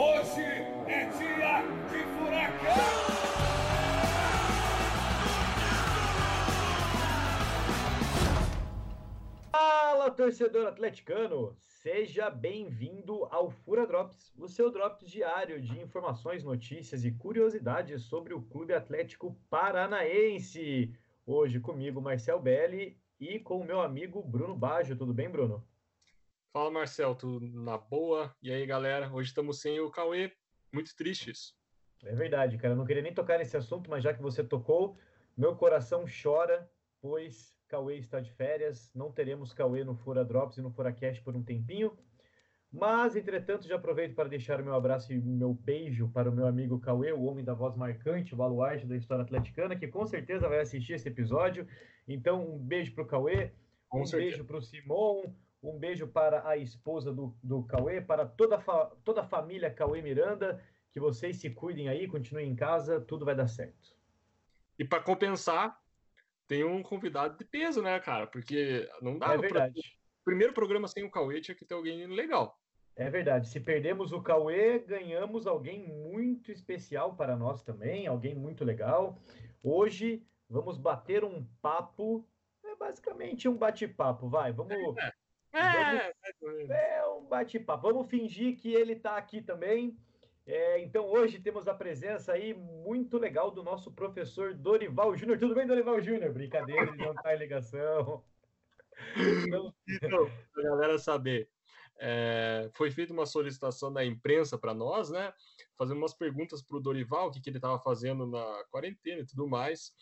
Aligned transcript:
Hoje 0.00 0.44
é 0.86 1.06
dia 1.18 1.62
de 1.90 2.04
furacão! 2.14 2.76
Fala, 9.50 10.08
torcedor 10.12 10.68
atleticano! 10.68 11.56
Seja 11.66 12.30
bem-vindo 12.30 13.24
ao 13.24 13.50
Fura 13.50 13.88
Drops, 13.88 14.32
o 14.38 14.46
seu 14.46 14.70
drops 14.70 15.10
diário 15.10 15.60
de 15.60 15.80
informações, 15.80 16.44
notícias 16.44 17.04
e 17.04 17.10
curiosidades 17.10 18.02
sobre 18.04 18.32
o 18.32 18.42
Clube 18.42 18.74
Atlético 18.74 19.36
Paranaense. 19.50 20.94
Hoje 21.26 21.58
comigo, 21.58 22.00
Marcel 22.00 22.38
Belli, 22.40 22.96
e 23.18 23.40
com 23.40 23.58
o 23.58 23.64
meu 23.64 23.80
amigo 23.80 24.22
Bruno 24.22 24.54
Baggio. 24.54 24.96
Tudo 24.96 25.12
bem, 25.12 25.28
Bruno? 25.28 25.66
Fala, 26.50 26.70
Marcel, 26.70 27.14
tudo 27.14 27.46
na 27.46 27.76
boa? 27.76 28.34
E 28.42 28.50
aí, 28.50 28.64
galera? 28.64 29.12
Hoje 29.12 29.28
estamos 29.28 29.60
sem 29.60 29.80
o 29.80 29.90
Cauê, 29.90 30.32
muito 30.72 30.96
tristes. 30.96 31.54
É 32.02 32.14
verdade, 32.14 32.56
cara. 32.56 32.72
Eu 32.72 32.76
não 32.78 32.86
queria 32.86 33.02
nem 33.02 33.12
tocar 33.12 33.38
nesse 33.38 33.54
assunto, 33.54 33.90
mas 33.90 34.02
já 34.02 34.14
que 34.14 34.22
você 34.22 34.42
tocou, 34.42 34.96
meu 35.36 35.54
coração 35.56 36.06
chora, 36.06 36.66
pois 37.02 37.54
Cauê 37.68 37.98
está 37.98 38.18
de 38.18 38.32
férias. 38.32 38.90
Não 38.94 39.12
teremos 39.12 39.52
Cauê 39.52 39.84
no 39.84 39.94
Fura 39.94 40.24
Drops 40.24 40.56
e 40.56 40.62
no 40.62 40.70
Furacast 40.70 41.22
por 41.22 41.36
um 41.36 41.42
tempinho. 41.42 41.96
Mas, 42.72 43.14
entretanto, 43.14 43.68
já 43.68 43.76
aproveito 43.76 44.14
para 44.14 44.28
deixar 44.28 44.58
o 44.60 44.64
meu 44.64 44.74
abraço 44.74 45.12
e 45.12 45.20
meu 45.20 45.52
beijo 45.52 46.08
para 46.08 46.30
o 46.30 46.32
meu 46.32 46.46
amigo 46.46 46.80
Cauê, 46.80 47.12
o 47.12 47.24
homem 47.24 47.44
da 47.44 47.52
voz 47.52 47.76
marcante, 47.76 48.32
o 48.32 48.36
baluarte 48.38 48.86
da 48.86 48.96
história 48.96 49.22
atleticana, 49.22 49.76
que 49.76 49.86
com 49.86 50.06
certeza 50.06 50.48
vai 50.48 50.60
assistir 50.60 50.94
esse 50.94 51.08
episódio. 51.08 51.68
Então, 52.06 52.54
um 52.54 52.58
beijo 52.58 52.94
para 52.94 53.04
o 53.04 53.06
Cauê, 53.06 53.52
com 53.86 54.00
um 54.00 54.06
certeza. 54.06 54.30
beijo 54.30 54.44
para 54.46 54.56
o 54.56 54.62
Simon, 54.62 55.34
um 55.62 55.78
beijo 55.78 56.06
para 56.06 56.48
a 56.48 56.56
esposa 56.56 57.12
do, 57.12 57.36
do 57.42 57.62
Cauê, 57.64 58.00
para 58.00 58.26
toda 58.26 58.58
fa 58.60 58.86
toda 59.04 59.22
a 59.22 59.28
família 59.28 59.70
Cauê 59.70 60.02
Miranda. 60.02 60.62
Que 60.90 61.00
vocês 61.00 61.36
se 61.36 61.50
cuidem 61.50 61.88
aí, 61.88 62.08
continuem 62.08 62.50
em 62.50 62.56
casa, 62.56 63.00
tudo 63.00 63.24
vai 63.24 63.34
dar 63.34 63.46
certo. 63.46 63.94
E 64.78 64.84
para 64.84 65.02
compensar, 65.02 65.78
tem 66.46 66.64
um 66.64 66.82
convidado 66.82 67.36
de 67.36 67.44
peso, 67.44 67.82
né, 67.82 68.00
cara? 68.00 68.26
Porque 68.26 68.88
não 69.02 69.18
dá. 69.18 69.34
É 69.34 69.38
verdade. 69.38 69.74
Pra... 69.74 69.98
Primeiro 70.24 70.52
programa 70.52 70.88
sem 70.88 71.04
o 71.04 71.10
Cauê 71.10 71.40
tinha 71.40 71.54
que 71.54 71.64
ter 71.64 71.74
alguém 71.74 72.06
legal. 72.06 72.58
É 72.96 73.08
verdade. 73.08 73.48
Se 73.48 73.60
perdemos 73.60 74.12
o 74.12 74.20
Cauê, 74.20 74.80
ganhamos 74.80 75.46
alguém 75.46 75.86
muito 75.86 76.50
especial 76.50 77.14
para 77.14 77.36
nós 77.36 77.62
também, 77.62 78.06
alguém 78.06 78.34
muito 78.34 78.64
legal. 78.64 79.22
Hoje 79.62 80.26
vamos 80.48 80.78
bater 80.78 81.22
um 81.22 81.46
papo, 81.62 82.26
é 82.64 82.74
basicamente 82.74 83.48
um 83.48 83.56
bate-papo, 83.56 84.28
vai. 84.28 84.52
Vamos. 84.52 84.72
É, 84.72 85.06
é, 85.06 85.12
vamos, 85.52 86.70
é, 86.70 86.98
é 86.98 87.06
um 87.06 87.24
bate-papo. 87.26 87.92
Vamos 87.92 88.10
fingir 88.10 88.56
que 88.56 88.72
ele 88.72 88.94
está 88.94 89.16
aqui 89.16 89.42
também. 89.42 89.96
É, 90.46 90.80
então 90.80 91.04
hoje 91.04 91.38
temos 91.38 91.68
a 91.68 91.74
presença 91.74 92.32
aí 92.32 92.54
muito 92.54 93.18
legal 93.18 93.50
do 93.50 93.62
nosso 93.62 93.92
professor 93.92 94.54
Dorival 94.54 95.14
Júnior. 95.14 95.38
Tudo 95.38 95.54
bem, 95.54 95.66
Dorival 95.66 96.00
Júnior? 96.00 96.32
Brincadeira, 96.32 96.84
ele 96.84 96.96
não 96.96 97.12
está 97.12 97.34
em 97.34 97.38
ligação. 97.38 98.24
Então, 99.86 100.28
para 100.52 100.60
a 100.60 100.70
galera 100.70 100.98
saber, 100.98 101.48
é, 102.00 102.70
foi 102.74 102.90
feita 102.90 103.12
uma 103.12 103.26
solicitação 103.26 103.92
da 103.92 104.04
imprensa 104.04 104.58
para 104.58 104.74
nós, 104.74 105.10
né? 105.10 105.32
Fazendo 105.76 105.98
umas 105.98 106.14
perguntas 106.14 106.62
para 106.62 106.76
o 106.76 106.80
Dorival, 106.80 107.28
o 107.28 107.30
que, 107.30 107.40
que 107.40 107.48
ele 107.48 107.58
estava 107.58 107.78
fazendo 107.78 108.26
na 108.26 108.64
quarentena 108.70 109.20
e 109.20 109.26
tudo 109.26 109.46
mais. 109.46 109.92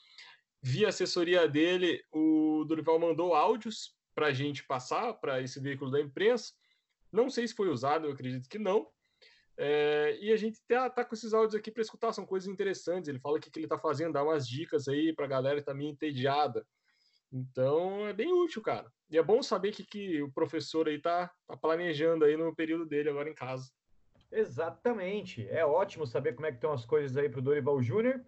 Via 0.62 0.88
assessoria 0.88 1.48
dele, 1.48 2.03
o 2.10 2.64
Dorival 2.66 2.98
mandou 2.98 3.34
áudios 3.34 3.95
para 4.17 4.28
a 4.28 4.33
gente 4.33 4.64
passar 4.64 5.12
para 5.12 5.42
esse 5.42 5.61
veículo 5.61 5.91
da 5.91 6.00
imprensa. 6.00 6.55
Não 7.12 7.28
sei 7.28 7.47
se 7.47 7.55
foi 7.55 7.69
usado, 7.69 8.06
eu 8.06 8.12
acredito 8.12 8.48
que 8.48 8.59
não. 8.59 8.89
É, 9.59 10.19
e 10.20 10.33
a 10.33 10.36
gente 10.36 10.59
tá, 10.67 10.89
tá, 10.89 11.05
com 11.05 11.14
esses 11.14 11.34
áudios 11.34 11.55
aqui 11.55 11.70
para 11.70 11.83
escutar, 11.83 12.14
são 12.14 12.25
coisas 12.25 12.48
interessantes. 12.48 13.09
Ele 13.09 13.20
fala 13.20 13.37
o 13.37 13.41
que, 13.41 13.50
que 13.50 13.61
ele 13.61 13.69
tá 13.69 13.78
fazendo, 13.78 14.14
dá 14.14 14.25
umas 14.25 14.48
dicas 14.48 14.89
aí 14.89 15.14
para 15.14 15.27
a 15.27 15.28
galera 15.28 15.61
que 15.61 15.67
tá 15.67 15.75
meio 15.75 15.91
entediada. 15.91 16.66
Então 17.31 18.06
é 18.06 18.15
bem 18.15 18.32
útil, 18.32 18.62
cara. 18.62 18.91
E 19.10 19.19
é 19.19 19.22
bom 19.22 19.43
saber 19.43 19.72
que, 19.72 19.84
que 19.84 20.22
o 20.22 20.33
professor 20.33 20.88
aí 20.88 20.98
tá, 20.98 21.31
tá 21.47 21.56
planejando 21.56 22.25
aí 22.25 22.38
no 22.38 22.54
período 22.54 22.87
dele 22.87 23.10
agora 23.10 23.28
em 23.28 23.34
casa. 23.34 23.71
Exatamente. 24.33 25.47
É 25.48 25.65
ótimo 25.65 26.06
saber 26.06 26.34
como 26.34 26.47
é 26.47 26.50
que 26.50 26.56
estão 26.56 26.72
as 26.72 26.87
coisas 26.87 27.15
aí 27.19 27.28
para 27.28 27.41
o 27.41 27.43
Dorival 27.43 27.83
Júnior. 27.83 28.25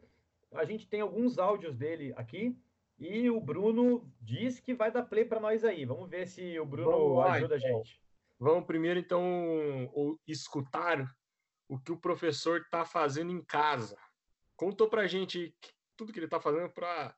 A 0.53 0.65
gente 0.65 0.87
tem 0.87 1.01
alguns 1.01 1.39
áudios 1.39 1.75
dele 1.75 2.13
aqui 2.15 2.55
e 2.99 3.31
o 3.31 3.41
Bruno 3.41 4.11
diz 4.21 4.59
que 4.59 4.75
vai 4.75 4.91
dar 4.91 5.05
play 5.05 5.25
para 5.25 5.41
nós 5.41 5.65
aí. 5.65 5.85
Vamos 5.85 6.09
ver 6.11 6.27
se 6.27 6.59
o 6.59 6.67
Bruno 6.67 7.15
lá, 7.15 7.33
ajuda 7.33 7.57
então. 7.57 7.69
a 7.69 7.79
gente. 7.79 8.01
Vamos 8.39 8.67
primeiro 8.67 8.99
então 8.99 9.89
escutar 10.27 11.09
o 11.69 11.79
que 11.79 11.93
o 11.93 11.97
professor 11.97 12.61
está 12.61 12.85
fazendo 12.85 13.31
em 13.31 13.43
casa. 13.43 13.97
Contou 14.57 14.89
para 14.89 15.03
a 15.03 15.07
gente 15.07 15.55
tudo 15.97 16.13
que 16.13 16.19
ele 16.19 16.27
está 16.27 16.41
fazendo 16.41 16.69
para 16.71 17.15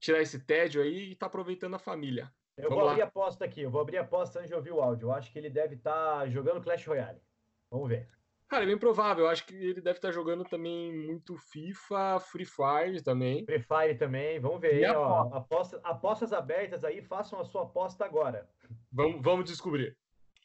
tirar 0.00 0.20
esse 0.20 0.44
tédio 0.44 0.82
aí 0.82 1.10
e 1.10 1.16
tá 1.16 1.26
aproveitando 1.26 1.74
a 1.74 1.78
família. 1.78 2.32
Eu 2.56 2.70
Vamos 2.70 2.78
vou 2.78 2.88
abrir 2.88 3.02
a 3.02 3.06
aposta 3.06 3.44
aqui, 3.44 3.60
eu 3.60 3.70
vou 3.70 3.80
abrir 3.80 3.98
a 3.98 4.02
aposta 4.02 4.40
antes 4.40 4.48
de 4.48 4.54
ouvir 4.54 4.72
o 4.72 4.80
áudio. 4.80 5.06
Eu 5.06 5.12
acho 5.12 5.30
que 5.30 5.38
ele 5.38 5.50
deve 5.50 5.76
estar 5.76 6.20
tá 6.20 6.28
jogando 6.28 6.60
Clash 6.60 6.86
Royale. 6.86 7.22
Vamos 7.70 7.88
ver. 7.88 8.08
Cara, 8.48 8.64
é 8.64 8.66
bem 8.66 8.78
provável. 8.78 9.24
Eu 9.24 9.30
acho 9.30 9.44
que 9.44 9.54
ele 9.54 9.80
deve 9.80 9.98
estar 9.98 10.08
tá 10.08 10.14
jogando 10.14 10.42
também 10.42 10.90
muito 10.90 11.36
FIFA, 11.36 12.18
Free 12.18 12.46
Fire 12.46 13.02
também. 13.02 13.44
Free 13.44 13.62
Fire 13.62 13.98
também. 13.98 14.40
Vamos 14.40 14.60
ver. 14.60 14.84
Aí, 14.84 14.86
ó, 14.86 15.28
aposta, 15.34 15.78
apostas 15.84 16.32
abertas 16.32 16.82
aí, 16.82 17.02
façam 17.02 17.38
a 17.38 17.44
sua 17.44 17.64
aposta 17.64 18.06
agora. 18.06 18.48
Vamos, 18.90 19.22
vamos 19.22 19.44
descobrir. 19.44 19.94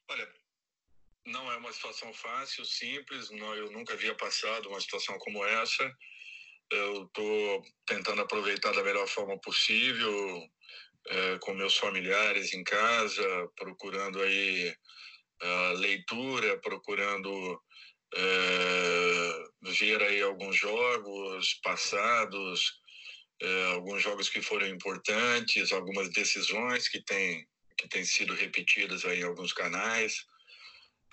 Olha, 0.10 0.28
não 1.26 1.50
é 1.50 1.56
uma 1.56 1.72
situação 1.72 2.14
fácil, 2.14 2.66
simples. 2.66 3.32
Não, 3.32 3.56
eu 3.56 3.72
nunca 3.72 3.94
havia 3.94 4.14
passado 4.16 4.68
uma 4.68 4.82
situação 4.82 5.18
como 5.20 5.46
essa. 5.46 5.90
Eu 6.70 7.04
estou 7.06 7.64
tentando 7.86 8.22
aproveitar 8.22 8.74
da 8.74 8.84
melhor 8.84 9.08
forma 9.08 9.40
possível, 9.40 10.42
é, 11.08 11.38
com 11.40 11.54
meus 11.54 11.78
familiares 11.78 12.54
em 12.54 12.64
casa, 12.64 13.50
procurando 13.56 14.22
aí 14.22 14.76
uh, 15.42 15.78
leitura, 15.78 16.60
procurando 16.60 17.62
é, 18.16 19.44
ver 19.72 20.02
aí 20.04 20.22
alguns 20.22 20.56
jogos 20.56 21.60
passados, 21.64 22.80
é, 23.42 23.66
alguns 23.74 24.02
jogos 24.02 24.30
que 24.30 24.42
foram 24.42 24.68
importantes, 24.68 25.72
algumas 25.72 26.10
decisões 26.10 26.88
que 26.88 27.02
têm 27.02 27.48
que 27.78 27.88
têm 27.88 28.06
sido 28.06 28.34
repetidas 28.34 29.04
aí 29.04 29.22
em 29.22 29.24
alguns 29.24 29.52
canais, 29.52 30.26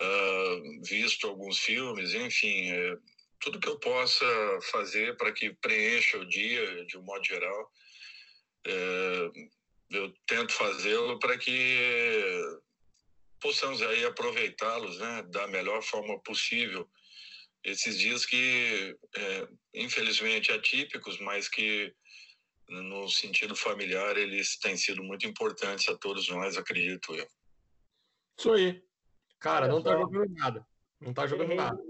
uh, 0.01 0.83
visto 0.83 1.27
alguns 1.27 1.59
filmes, 1.59 2.13
enfim, 2.13 2.71
é, 2.71 2.97
tudo 3.39 3.59
que 3.59 3.67
eu 3.67 3.79
possa 3.79 4.25
fazer 4.71 5.17
para 5.17 5.31
que 5.31 5.53
preencha 5.55 6.17
o 6.17 6.25
dia 6.25 6.85
de 6.85 6.97
um 6.97 7.01
modo 7.01 7.25
geral, 7.25 7.71
é, 8.65 9.31
eu 9.89 10.13
tento 10.25 10.53
fazê-lo 10.53 11.19
para 11.19 11.37
que 11.37 12.59
possamos 13.41 13.81
aí 13.81 14.05
aproveitá-los, 14.05 14.99
né, 14.99 15.23
da 15.23 15.47
melhor 15.47 15.81
forma 15.81 16.19
possível. 16.21 16.89
Esses 17.63 17.97
dias 17.99 18.25
que, 18.25 18.97
é, 19.15 19.47
infelizmente, 19.73 20.51
atípicos, 20.51 21.19
mas 21.19 21.47
que 21.47 21.93
no 22.69 23.09
sentido 23.09 23.55
familiar 23.55 24.17
eles 24.17 24.57
têm 24.57 24.77
sido 24.77 25.03
muito 25.03 25.27
importantes 25.27 25.89
a 25.89 25.97
todos 25.97 26.29
nós, 26.29 26.57
acredito 26.57 27.13
eu. 27.13 27.27
Isso 28.39 28.53
aí. 28.53 28.83
Cara, 29.39 29.65
Olha 29.65 29.73
não 29.73 29.83
tá 29.83 29.89
só. 29.91 29.95
tá 29.95 30.01
jogando 30.01 30.33
nada. 30.33 30.67
Não 30.99 31.13
tá 31.13 31.27
jogando 31.27 31.51
Errei. 31.51 31.57
nada. 31.57 31.83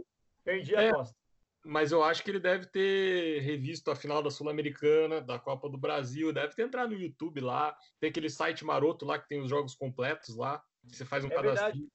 Perdi 0.44 0.75
a 0.75 0.81
é, 0.81 0.90
aposta 0.90 1.21
mas 1.63 1.91
eu 1.91 2.03
acho 2.03 2.23
que 2.23 2.31
ele 2.31 2.39
deve 2.39 2.66
ter 2.66 3.41
revisto 3.41 3.91
a 3.91 3.95
final 3.95 4.22
da 4.23 4.31
Sul-Americana, 4.31 5.22
da 5.22 5.38
Copa 5.38 5.69
do 5.69 5.77
Brasil, 5.77 6.33
deve 6.33 6.55
ter 6.55 6.63
entrado 6.63 6.91
no 6.91 6.99
YouTube 6.99 7.39
lá, 7.39 7.75
tem 7.99 8.09
aquele 8.09 8.29
site 8.29 8.66
maroto 8.66 9.05
lá 9.05 9.19
que 9.19 9.27
tem 9.27 9.41
os 9.41 9.49
jogos 9.49 9.75
completos 9.75 10.35
lá, 10.35 10.63
você 10.83 11.05
faz 11.05 11.23
um 11.23 11.27
é 11.27 11.35
cadastro. 11.35 11.88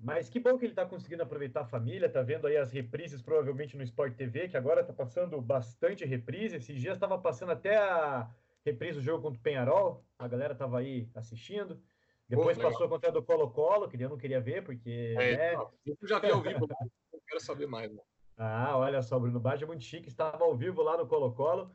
Mas 0.00 0.28
que 0.28 0.38
bom 0.38 0.56
que 0.56 0.64
ele 0.64 0.72
está 0.72 0.86
conseguindo 0.86 1.22
aproveitar 1.22 1.62
a 1.62 1.66
família, 1.66 2.08
tá 2.08 2.22
vendo 2.22 2.46
aí 2.46 2.56
as 2.56 2.70
reprises 2.70 3.20
provavelmente 3.20 3.76
no 3.76 3.82
Sport 3.82 4.14
TV, 4.14 4.48
que 4.48 4.56
agora 4.56 4.84
tá 4.84 4.92
passando 4.92 5.40
bastante 5.40 6.04
reprise. 6.04 6.56
Esses 6.56 6.80
dias 6.80 6.94
estava 6.94 7.18
passando 7.18 7.50
até 7.50 7.76
a 7.76 8.30
reprise 8.64 8.98
do 8.98 9.04
jogo 9.04 9.22
contra 9.22 9.40
o 9.40 9.42
Penharol, 9.42 10.04
a 10.16 10.28
galera 10.28 10.54
tava 10.54 10.78
aí 10.78 11.08
assistindo. 11.16 11.82
Depois 12.28 12.56
Pô, 12.58 12.64
passou 12.64 12.88
contra 12.88 13.08
a 13.08 13.12
do 13.12 13.22
Colo-Colo, 13.22 13.88
que 13.88 14.00
eu 14.00 14.10
não 14.10 14.18
queria 14.18 14.40
ver, 14.40 14.62
porque. 14.62 15.16
É, 15.18 15.56
né... 15.56 15.66
Eu 15.84 15.96
já 16.06 16.18
vi 16.20 16.30
ao 16.30 16.42
vivo, 16.42 16.68
não 16.68 17.20
quero 17.26 17.40
saber 17.40 17.66
mais. 17.66 17.90
Mano. 17.90 18.02
Ah, 18.38 18.76
olha 18.76 19.02
só, 19.02 19.18
Bruno 19.18 19.40
Baggio 19.40 19.64
é 19.64 19.66
muito 19.66 19.82
chique, 19.82 20.08
estava 20.08 20.44
ao 20.44 20.56
vivo 20.56 20.80
lá 20.80 20.96
no 20.96 21.06
Colo-Colo. 21.06 21.70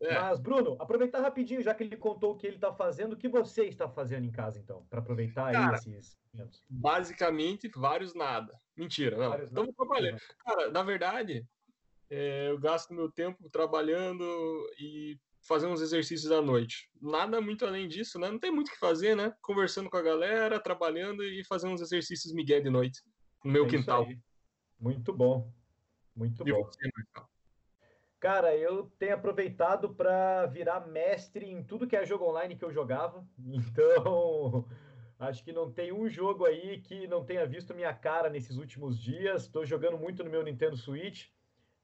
É. 0.00 0.14
Mas, 0.14 0.38
Bruno, 0.38 0.76
aproveitar 0.78 1.20
rapidinho, 1.20 1.62
já 1.62 1.74
que 1.74 1.82
ele 1.82 1.96
contou 1.96 2.32
o 2.32 2.36
que 2.36 2.46
ele 2.46 2.56
está 2.56 2.72
fazendo, 2.72 3.14
o 3.14 3.16
que 3.16 3.28
você 3.28 3.64
está 3.64 3.88
fazendo 3.88 4.24
em 4.24 4.30
casa, 4.30 4.58
então, 4.58 4.86
para 4.88 5.00
aproveitar 5.00 5.52
Cara, 5.52 5.74
esses 5.74 6.16
momentos? 6.32 6.62
Basicamente, 6.68 7.68
vários 7.74 8.14
nada. 8.14 8.56
Mentira, 8.76 9.16
não. 9.16 9.34
Estamos 9.42 9.74
trabalhando. 9.74 10.20
Cara, 10.44 10.70
na 10.70 10.82
verdade, 10.82 11.46
é, 12.10 12.50
eu 12.50 12.58
gasto 12.58 12.94
meu 12.94 13.10
tempo 13.10 13.48
trabalhando 13.50 14.24
e 14.78 15.18
fazendo 15.40 15.72
uns 15.72 15.80
exercícios 15.80 16.30
à 16.30 16.42
noite. 16.42 16.90
Nada 17.00 17.40
muito 17.40 17.64
além 17.64 17.88
disso, 17.88 18.18
né? 18.18 18.30
Não 18.30 18.38
tem 18.38 18.50
muito 18.50 18.68
o 18.68 18.72
que 18.72 18.78
fazer, 18.78 19.16
né? 19.16 19.34
Conversando 19.40 19.88
com 19.88 19.96
a 19.96 20.02
galera, 20.02 20.60
trabalhando 20.60 21.24
e 21.24 21.42
fazendo 21.44 21.72
uns 21.72 21.80
exercícios 21.80 22.34
migué 22.34 22.60
de 22.60 22.68
noite 22.68 23.02
no 23.44 23.52
meu 23.52 23.64
é 23.64 23.68
quintal. 23.68 24.06
Muito 24.78 25.12
bom. 25.12 25.50
Muito 26.16 26.48
E 26.48 26.52
bom. 26.52 26.64
você, 26.64 26.90
Marcelo? 26.96 27.36
Cara, 28.18 28.56
eu 28.56 28.90
tenho 28.98 29.14
aproveitado 29.14 29.94
para 29.94 30.46
virar 30.46 30.86
mestre 30.86 31.46
em 31.46 31.62
tudo 31.62 31.86
que 31.86 31.94
é 31.94 32.04
jogo 32.06 32.24
online 32.24 32.56
que 32.56 32.64
eu 32.64 32.72
jogava. 32.72 33.26
Então, 33.38 34.66
acho 35.18 35.44
que 35.44 35.52
não 35.52 35.70
tem 35.70 35.92
um 35.92 36.08
jogo 36.08 36.44
aí 36.44 36.80
que 36.80 37.06
não 37.06 37.24
tenha 37.24 37.46
visto 37.46 37.74
minha 37.74 37.92
cara 37.92 38.30
nesses 38.30 38.56
últimos 38.56 38.98
dias. 38.98 39.42
Estou 39.42 39.66
jogando 39.66 39.98
muito 39.98 40.24
no 40.24 40.30
meu 40.30 40.42
Nintendo 40.42 40.76
Switch, 40.76 41.28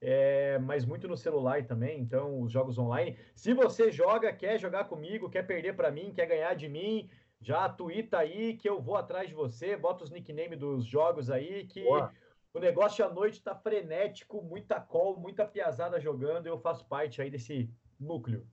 é, 0.01 0.57
mas 0.57 0.85
muito 0.85 1.07
no 1.07 1.15
celular 1.15 1.65
também. 1.65 1.99
Então, 1.99 2.41
os 2.41 2.51
jogos 2.51 2.77
online. 2.79 3.17
Se 3.35 3.53
você 3.53 3.91
joga, 3.91 4.33
quer 4.33 4.59
jogar 4.59 4.85
comigo, 4.85 5.29
quer 5.29 5.43
perder 5.43 5.75
para 5.75 5.91
mim, 5.91 6.11
quer 6.13 6.25
ganhar 6.25 6.55
de 6.55 6.67
mim, 6.67 7.09
já 7.39 7.69
tuita 7.69 8.17
aí 8.17 8.57
que 8.57 8.67
eu 8.67 8.81
vou 8.81 8.95
atrás 8.95 9.29
de 9.29 9.35
você. 9.35 9.77
Bota 9.77 10.03
os 10.03 10.09
nicknames 10.11 10.57
dos 10.57 10.83
jogos 10.83 11.29
aí 11.29 11.67
que 11.67 11.83
Boa. 11.83 12.11
O 12.53 12.59
negócio 12.59 13.03
à 13.03 13.09
noite 13.11 13.41
tá 13.41 13.55
frenético, 13.55 14.41
muita 14.41 14.79
call, 14.79 15.17
muita 15.19 15.45
piazada 15.45 15.99
jogando. 15.99 16.47
Eu 16.47 16.59
faço 16.59 16.87
parte 16.87 17.21
aí 17.21 17.29
desse 17.31 17.73
núcleo. 17.99 18.47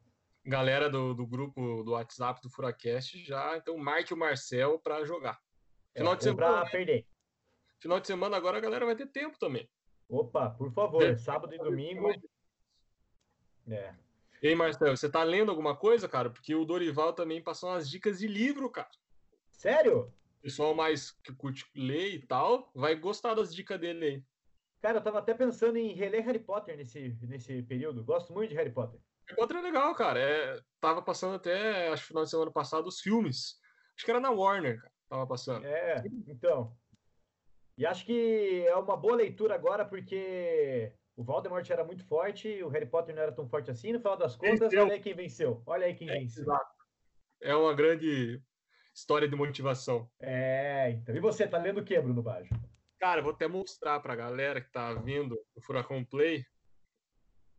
Galera 0.44 0.88
do, 0.88 1.14
do 1.14 1.26
grupo 1.26 1.82
do 1.84 1.92
WhatsApp 1.92 2.40
do 2.40 2.48
Furacast 2.48 3.22
já, 3.22 3.56
então 3.58 3.76
marque 3.76 4.14
o 4.14 4.16
Marcel 4.16 4.78
para 4.78 5.04
jogar. 5.04 5.38
Final 5.94 6.14
É, 6.14 6.16
de 6.16 6.28
ou 6.30 6.34
pra 6.36 6.46
semana, 6.48 6.70
perder. 6.70 7.06
final 7.78 8.00
de 8.00 8.06
semana 8.06 8.36
agora 8.36 8.56
a 8.56 8.60
galera 8.60 8.86
vai 8.86 8.96
ter 8.96 9.06
tempo 9.06 9.38
também. 9.38 9.68
Opa, 10.08 10.48
por 10.50 10.72
favor, 10.72 11.18
sábado 11.18 11.54
e 11.54 11.58
domingo. 11.58 12.10
É. 13.68 13.94
E 14.42 14.48
aí, 14.48 14.54
Marcel, 14.54 14.96
você 14.96 15.10
tá 15.10 15.22
lendo 15.22 15.50
alguma 15.50 15.76
coisa, 15.76 16.08
cara? 16.08 16.30
Porque 16.30 16.54
o 16.54 16.64
Dorival 16.64 17.12
também 17.12 17.42
passou 17.42 17.68
umas 17.68 17.88
dicas 17.88 18.18
de 18.18 18.26
livro, 18.26 18.70
cara. 18.70 18.90
Sério? 19.52 20.12
Pessoal 20.42 20.74
mais 20.74 21.10
que 21.10 21.34
curte 21.34 21.66
ler 21.74 22.14
e 22.14 22.26
tal, 22.26 22.70
vai 22.74 22.94
gostar 22.94 23.34
das 23.34 23.54
dicas 23.54 23.78
dele 23.78 24.04
aí. 24.04 24.24
Cara, 24.80 24.98
eu 24.98 25.02
tava 25.02 25.18
até 25.18 25.34
pensando 25.34 25.76
em 25.76 25.92
reler 25.92 26.24
Harry 26.24 26.38
Potter 26.38 26.76
nesse, 26.76 27.16
nesse 27.22 27.62
período. 27.62 28.02
Gosto 28.02 28.32
muito 28.32 28.48
de 28.48 28.56
Harry 28.56 28.72
Potter. 28.72 28.98
Harry 29.26 29.36
Potter 29.36 29.56
é 29.58 29.60
legal, 29.60 29.94
cara. 29.94 30.18
É, 30.18 30.58
tava 30.80 31.02
passando 31.02 31.34
até, 31.34 31.88
acho 31.88 32.02
que 32.02 32.08
final 32.08 32.24
de 32.24 32.30
semana 32.30 32.50
passado, 32.50 32.86
os 32.86 33.00
filmes. 33.00 33.60
Acho 33.94 34.04
que 34.06 34.10
era 34.10 34.20
na 34.20 34.30
Warner, 34.30 34.80
cara. 34.80 34.92
Tava 35.10 35.26
passando. 35.26 35.66
É, 35.66 36.02
então. 36.26 36.74
E 37.76 37.84
acho 37.84 38.06
que 38.06 38.64
é 38.66 38.76
uma 38.76 38.96
boa 38.96 39.16
leitura 39.16 39.54
agora, 39.54 39.84
porque 39.84 40.92
o 41.16 41.22
Voldemort 41.22 41.68
era 41.68 41.84
muito 41.84 42.04
forte, 42.06 42.62
o 42.62 42.68
Harry 42.68 42.86
Potter 42.86 43.14
não 43.14 43.22
era 43.22 43.32
tão 43.32 43.46
forte 43.46 43.70
assim. 43.70 43.92
No 43.92 43.98
final 43.98 44.16
das 44.16 44.36
contas, 44.36 44.58
Venceu. 44.70 44.82
olha 44.84 44.94
aí 44.94 45.00
quem 45.00 45.14
venceu. 45.14 45.62
Olha 45.66 45.86
aí 45.86 45.94
quem 45.94 46.08
venceu. 46.08 46.44
Exato. 46.44 46.74
É 47.42 47.54
uma 47.54 47.74
grande 47.74 48.40
história 49.00 49.26
de 49.28 49.34
motivação. 49.34 50.08
É, 50.20 50.90
então. 50.90 51.14
E 51.14 51.20
você, 51.20 51.46
tá 51.46 51.58
lendo 51.58 51.80
o 51.80 51.84
que, 51.84 51.98
Bruno 52.00 52.22
Baggio? 52.22 52.50
Cara, 52.98 53.22
vou 53.22 53.32
até 53.32 53.48
mostrar 53.48 53.98
pra 54.00 54.14
galera 54.14 54.60
que 54.60 54.70
tá 54.70 54.92
vendo 54.92 55.38
o 55.54 55.60
Furacão 55.62 56.04
Play. 56.04 56.44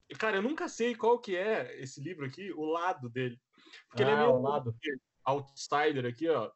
E, 0.09 0.15
cara, 0.15 0.37
eu 0.37 0.41
nunca 0.43 0.67
sei 0.69 0.95
qual 0.95 1.19
que 1.19 1.35
é 1.35 1.81
esse 1.81 1.99
livro 2.01 2.25
aqui, 2.25 2.51
o 2.53 2.63
lado 2.65 3.09
dele. 3.09 3.39
Porque 3.87 4.03
ele 4.03 4.11
é 4.11 4.13
Ah, 4.13 4.17
meio 4.17 4.29
ao 4.29 4.41
lado. 4.41 4.75
outsider 5.25 6.05
aqui, 6.05 6.29
ó. 6.29 6.51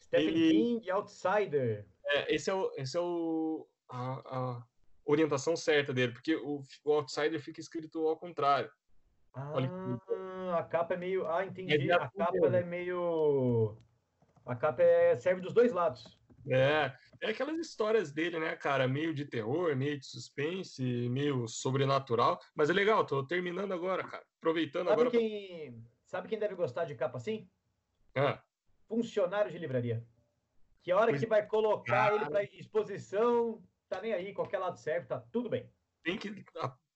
Stephen 0.00 0.28
Ele- 0.28 0.50
King, 0.50 0.90
Outsider. 0.90 1.86
É, 2.06 2.34
esse 2.34 2.48
é, 2.50 2.54
o, 2.54 2.72
esse 2.76 2.96
é 2.96 3.00
o, 3.00 3.68
a, 3.88 4.12
a 4.56 4.66
orientação 5.04 5.54
certa 5.56 5.92
dele, 5.92 6.12
porque 6.12 6.34
o, 6.36 6.62
o 6.84 6.92
outsider 6.92 7.40
fica 7.40 7.60
escrito 7.60 8.06
ao 8.08 8.16
contrário. 8.16 8.70
Olha 9.34 9.70
Ah, 10.08 10.58
a 10.58 10.62
capa 10.64 10.94
é 10.94 10.96
meio. 10.96 11.26
Ah, 11.28 11.44
entendi. 11.44 11.90
É 11.90 11.94
A 11.94 12.08
capa 12.08 12.56
é 12.56 12.64
meio. 12.64 13.76
A 14.50 14.56
capa 14.56 14.82
é... 14.82 15.16
serve 15.16 15.40
dos 15.40 15.52
dois 15.54 15.72
lados. 15.72 16.02
É, 16.50 16.92
é 17.20 17.30
aquelas 17.30 17.58
histórias 17.58 18.10
dele, 18.12 18.38
né, 18.40 18.56
cara? 18.56 18.88
Meio 18.88 19.14
de 19.14 19.24
terror, 19.26 19.76
meio 19.76 19.98
de 19.98 20.06
suspense, 20.06 20.82
meio 21.08 21.46
sobrenatural. 21.46 22.40
Mas 22.54 22.68
é 22.70 22.72
legal, 22.72 23.04
tô 23.06 23.24
terminando 23.24 23.72
agora, 23.72 24.02
cara. 24.02 24.24
Aproveitando 24.38 24.88
Sabe 24.88 24.92
agora. 25.02 25.10
pra- 25.10 25.18
quem, 25.20 25.84
sabe 26.06 26.28
quem 26.28 26.38
deve 26.38 26.54
gostar 26.54 26.84
de 26.84 26.94
capa 26.94 27.18
assim? 27.18 27.48
Ah, 28.16 28.42
Funcionário 28.88 29.52
de 29.52 29.58
livraria. 29.58 30.04
Que 30.82 30.90
a 30.90 30.96
hora 30.96 31.10
Pois- 31.10 31.20
que 31.20 31.28
vai 31.28 31.46
colocar 31.46 32.12
ele 32.14 32.24
para 32.24 32.42
exposição, 32.42 33.62
tá 33.88 34.00
nem 34.00 34.12
aí, 34.14 34.32
qualquer 34.32 34.58
lado 34.58 34.78
serve, 34.78 35.06
tá 35.06 35.20
tudo 35.30 35.48
bem. 35.48 35.70
tem 36.02 36.16
que 36.18 36.44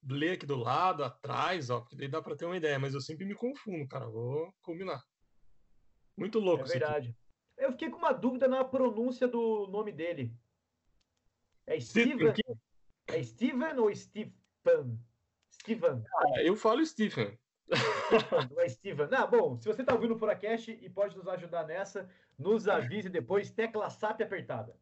ler 0.09 0.33
aqui 0.33 0.47
do 0.47 0.57
lado, 0.57 1.05
atrás, 1.05 1.69
ó, 1.71 1.81
porque 1.81 1.95
daí 1.97 2.09
dá 2.09 2.21
pra 2.23 2.35
ter 2.35 2.47
uma 2.47 2.57
ideia, 2.57 2.79
mas 2.79 2.95
eu 2.95 3.01
sempre 3.01 3.25
me 3.27 3.35
confundo, 3.35 3.87
cara. 3.87 4.07
Vou 4.09 4.53
combinar. 4.63 5.05
Muito 6.17 6.39
louco 6.41 6.63
É 6.65 6.67
isso 6.67 6.77
aqui. 6.85 7.15
Eu 7.65 7.73
fiquei 7.73 7.89
com 7.89 7.97
uma 7.97 8.13
dúvida 8.13 8.47
na 8.47 8.63
pronúncia 8.63 9.27
do 9.27 9.67
nome 9.69 9.91
dele. 9.91 10.31
É 11.67 11.81
Steven? 11.81 12.35
É 13.07 13.23
Steven 13.23 13.79
ou 13.79 13.95
Stephen? 13.95 14.35
Steven. 15.51 16.05
Ah, 16.15 16.43
eu 16.43 16.55
falo 16.57 16.85
Stephen. 16.85 17.39
Não 18.51 18.61
é 18.61 18.69
Steven. 18.69 19.09
Não, 19.09 19.31
bom, 19.31 19.57
se 19.59 19.67
você 19.67 19.81
está 19.81 19.95
ouvindo 19.95 20.15
o 20.15 20.19
Furacast 20.19 20.71
e 20.71 20.91
pode 20.91 21.17
nos 21.17 21.27
ajudar 21.27 21.65
nessa, 21.67 22.07
nos 22.39 22.69
avise 22.69 23.09
depois, 23.09 23.51
tecla 23.51 23.89
SAP 23.89 24.21
apertada. 24.21 24.77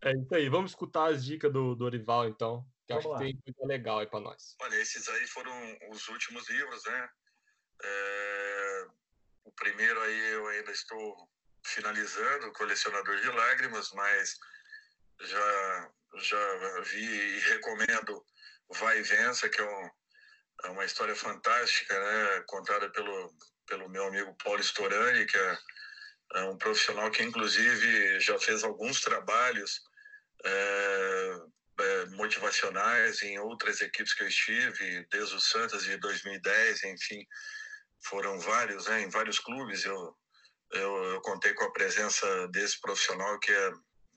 É 0.00 0.10
isso 0.12 0.34
aí. 0.34 0.48
Vamos 0.48 0.72
escutar 0.72 1.12
as 1.12 1.24
dicas 1.24 1.52
do 1.52 1.76
Dorival, 1.76 2.28
então. 2.28 2.66
Que 2.84 2.94
eu 2.94 2.98
acho 2.98 3.08
Vamos 3.08 3.22
que 3.24 3.32
lá. 3.32 3.40
tem 3.44 3.54
coisa 3.54 3.68
legal 3.72 4.00
aí 4.00 4.08
pra 4.08 4.18
nós. 4.18 4.56
Olha, 4.60 4.74
esses 4.74 5.08
aí 5.08 5.24
foram 5.28 5.52
os 5.92 6.08
últimos 6.08 6.50
livros, 6.50 6.82
né? 6.84 7.08
É, 7.84 8.86
O 9.44 9.52
primeiro 9.52 10.00
aí 10.00 10.32
eu 10.32 10.48
ainda 10.48 10.72
estou 10.72 11.28
finalizando, 11.64 12.52
Colecionador 12.52 13.20
de 13.20 13.28
Lágrimas, 13.28 13.90
mas 13.92 14.36
já, 15.20 15.90
já 16.16 16.80
vi 16.82 17.04
e 17.04 17.38
recomendo 17.40 18.24
Vai 18.70 18.98
e 18.98 19.02
Vença, 19.02 19.48
que 19.48 19.60
é, 19.60 19.64
um- 19.64 19.90
é 20.64 20.68
uma 20.68 20.84
história 20.84 21.14
fantástica, 21.14 21.98
né? 21.98 22.44
Contada 22.46 22.90
pelo, 22.90 23.34
pelo 23.66 23.88
meu 23.88 24.06
amigo 24.06 24.34
Paulo 24.42 24.60
Storani, 24.60 25.26
que 25.26 25.36
é, 25.36 25.58
é 26.36 26.44
um 26.44 26.56
profissional 26.56 27.10
que, 27.10 27.22
inclusive, 27.22 28.18
já 28.20 28.38
fez 28.38 28.64
alguns 28.64 29.00
trabalhos 29.00 29.82
é, 30.44 31.38
é, 31.80 32.06
motivacionais 32.06 33.22
em 33.22 33.38
outras 33.38 33.80
equipes 33.80 34.14
que 34.14 34.22
eu 34.22 34.28
estive, 34.28 35.06
desde 35.10 35.34
o 35.36 35.40
Santos 35.40 35.84
de 35.84 35.96
2010, 35.98 36.82
enfim, 36.84 37.26
foram 38.04 38.38
vários, 38.40 38.86
né, 38.86 39.02
em 39.02 39.10
vários 39.10 39.38
clubes. 39.38 39.84
Eu, 39.84 40.16
eu, 40.72 41.04
eu 41.04 41.20
contei 41.20 41.52
com 41.54 41.64
a 41.64 41.72
presença 41.72 42.48
desse 42.48 42.80
profissional 42.80 43.38
que 43.38 43.52
é, 43.52 43.72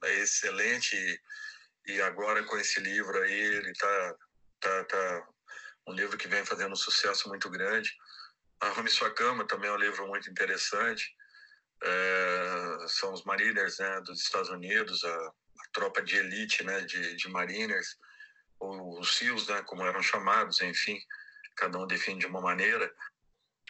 é 0.06 0.19
excelente 0.19 0.96
e, 0.96 1.94
e 1.94 2.02
agora 2.02 2.44
com 2.44 2.57
esse 2.57 2.80
livro 2.80 3.22
aí 3.22 3.31
ele 3.31 3.74
tá, 3.74 4.16
tá, 4.59 4.83
tá 4.85 5.28
um 5.88 5.94
livro 5.94 6.18
que 6.18 6.28
vem 6.28 6.45
fazendo 6.45 6.71
um 6.71 6.78
sucesso 6.78 7.28
muito 7.28 7.50
grande. 7.50 7.94
Arrume 8.59 8.90
Sua 8.90 9.14
Cama 9.14 9.45
também 9.45 9.69
é 9.69 9.74
um 9.74 9.78
livro 9.78 10.07
muito 10.07 10.30
interessante. 10.30 11.14
É, 11.83 12.78
são 12.88 13.14
os 13.14 13.24
Mariners 13.26 13.78
né, 13.80 14.02
dos 14.02 14.21
Estados 14.21 14.50
Unidos, 14.50 15.04
a, 15.04 15.16
a 15.16 15.69
tropa 15.74 16.02
de 16.02 16.16
elite 16.16 16.64
né, 16.64 16.81
de, 16.81 17.16
de 17.16 17.30
Mariners, 17.30 17.97
os 18.59 19.18
SEALs, 19.18 19.47
né, 19.47 19.62
como 19.64 19.85
eram 19.85 20.02
chamados, 20.02 20.62
enfim, 20.62 20.97
cada 21.56 21.78
um 21.78 21.85
define 21.85 22.19
de 22.19 22.26
uma 22.26 22.42
maneira. 22.42 22.92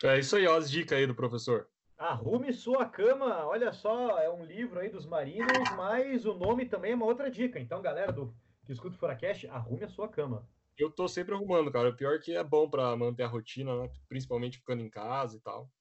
É 0.04 0.20
isso 0.20 0.36
aí, 0.36 0.46
ó, 0.46 0.58
as 0.58 0.70
dicas 0.70 0.98
aí 0.98 1.08
do 1.08 1.16
professor. 1.16 1.68
Arrume 1.98 2.52
sua 2.52 2.90
cama, 2.90 3.46
olha 3.46 3.72
só, 3.72 4.20
é 4.20 4.30
um 4.30 4.44
livro 4.44 4.80
aí 4.80 4.90
dos 4.90 5.06
Mariners, 5.06 5.72
mas 5.72 6.26
o 6.26 6.34
nome 6.34 6.66
também 6.66 6.92
é 6.92 6.96
uma 6.96 7.06
outra 7.06 7.32
dica. 7.32 7.58
Então, 7.58 7.82
galera 7.82 8.12
do 8.12 8.36
que 8.66 8.74
escuta 8.74 8.96
o 8.96 9.00
Furacast, 9.00 9.48
arrume 9.48 9.86
a 9.86 9.90
sua 9.90 10.10
cama. 10.10 10.50
Eu 10.78 10.92
tô 10.92 11.08
sempre 11.08 11.34
arrumando, 11.34 11.72
cara. 11.72 11.90
O 11.90 11.96
pior 11.96 12.16
é 12.16 12.20
que 12.20 12.36
é 12.36 12.44
bom 12.44 12.70
pra 12.70 12.96
manter 12.98 13.24
a 13.24 13.28
rotina, 13.28 13.84
né? 13.84 13.90
Principalmente 14.10 14.58
ficando 14.58 14.84
em 14.84 14.90
casa 14.90 15.38
e 15.38 15.42
tal. 15.42 15.72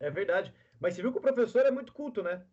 É 0.00 0.10
verdade. 0.10 0.52
Mas 0.80 0.94
você 0.94 1.02
viu 1.02 1.12
que 1.12 1.18
o 1.18 1.22
professor 1.22 1.64
é 1.64 1.70
muito 1.70 1.92
culto, 1.92 2.22
né? 2.22 2.46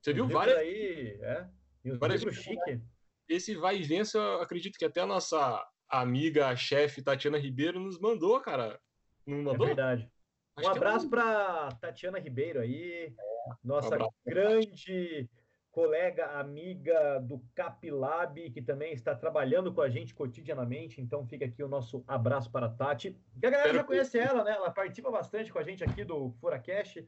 Você 0.00 0.14
viu 0.14 0.24
Os 0.24 0.32
várias. 0.32 0.56
aí, 0.56 1.18
é. 1.20 1.50
E 1.84 1.90
os 1.90 1.98
várias 1.98 2.22
livros 2.22 2.42
chique. 2.42 2.80
Esse 3.28 3.54
vai 3.54 3.78
e 3.78 3.82
vença, 3.82 4.18
eu 4.18 4.40
acredito 4.40 4.78
que 4.78 4.84
até 4.84 5.00
a 5.00 5.06
nossa 5.06 5.62
amiga, 5.88 6.48
a 6.48 6.56
chefe 6.56 7.02
Tatiana 7.02 7.38
Ribeiro 7.38 7.78
nos 7.78 7.98
mandou, 8.00 8.40
cara. 8.40 8.80
Não 9.26 9.38
É 9.38 9.42
mandou? 9.42 9.66
verdade. 9.66 10.10
Acho 10.56 10.68
Um 10.68 10.72
é 10.72 10.76
abraço 10.76 11.08
para 11.08 11.68
Tatiana 11.80 12.18
Ribeiro 12.18 12.60
aí, 12.60 13.14
nossa 13.64 13.96
um 13.96 14.08
grande 14.26 15.28
colega, 15.72 16.26
amiga 16.38 17.18
do 17.18 17.42
Capilab, 17.54 18.50
que 18.50 18.60
também 18.60 18.92
está 18.92 19.14
trabalhando 19.14 19.72
com 19.72 19.80
a 19.80 19.88
gente 19.88 20.14
cotidianamente. 20.14 21.00
Então 21.00 21.26
fica 21.26 21.46
aqui 21.46 21.62
o 21.62 21.68
nosso 21.68 22.04
abraço 22.06 22.50
para 22.52 22.66
a 22.66 22.68
Tati. 22.68 23.16
E 23.42 23.46
a 23.46 23.50
galera 23.50 23.72
já 23.72 23.80
que- 23.80 23.86
conhece 23.86 24.18
ela, 24.18 24.44
né? 24.44 24.52
Ela 24.52 24.70
participa 24.70 25.10
bastante 25.10 25.50
com 25.50 25.58
a 25.58 25.62
gente 25.62 25.82
aqui 25.82 26.04
do 26.04 26.30
Furacast. 26.40 27.04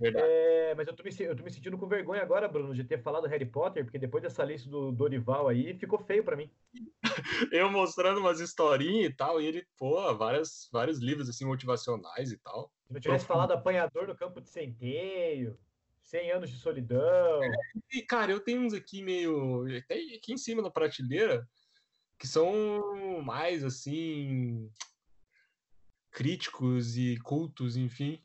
É, 0.00 0.74
mas 0.74 0.88
eu 0.88 0.94
tô, 0.96 1.02
me, 1.04 1.10
eu 1.20 1.36
tô 1.36 1.44
me 1.44 1.50
sentindo 1.50 1.78
com 1.78 1.86
vergonha 1.86 2.22
agora, 2.22 2.48
Bruno, 2.48 2.74
de 2.74 2.82
ter 2.82 3.00
falado 3.00 3.28
Harry 3.28 3.46
Potter, 3.46 3.84
porque 3.84 3.98
depois 3.98 4.20
dessa 4.22 4.42
lista 4.42 4.68
do 4.68 4.90
Dorival 4.90 5.46
aí, 5.46 5.74
ficou 5.74 5.98
feio 5.98 6.24
para 6.24 6.36
mim. 6.36 6.50
Eu 7.52 7.70
mostrando 7.70 8.18
umas 8.18 8.40
historinhas 8.40 9.12
e 9.12 9.14
tal, 9.14 9.40
e 9.40 9.46
ele, 9.46 9.64
pô, 9.78 10.12
várias, 10.14 10.68
vários 10.72 10.98
livros 10.98 11.28
assim 11.28 11.44
motivacionais 11.44 12.32
e 12.32 12.38
tal. 12.38 12.72
Se 12.88 12.96
eu 12.96 13.00
tivesse 13.00 13.26
Profundo. 13.26 13.46
falado 13.46 13.52
apanhador 13.52 14.08
no 14.08 14.16
campo 14.16 14.40
de 14.40 14.48
centeio, 14.48 15.56
100 16.02 16.32
anos 16.32 16.50
de 16.50 16.58
solidão. 16.58 17.40
E, 17.92 18.02
cara, 18.02 18.32
eu 18.32 18.40
tenho 18.40 18.62
uns 18.62 18.74
aqui 18.74 19.02
meio. 19.02 19.64
Até 19.78 19.94
aqui 19.94 20.32
em 20.32 20.36
cima 20.38 20.62
na 20.62 20.70
prateleira. 20.70 21.46
que 22.18 22.26
são 22.28 23.20
mais 23.22 23.64
assim 23.64 24.70
críticos 26.12 26.96
e 26.96 27.18
cultos, 27.20 27.76
enfim. 27.76 28.22